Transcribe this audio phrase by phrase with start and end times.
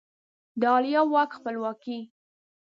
[0.59, 1.99] د عالیه واک خپلواکي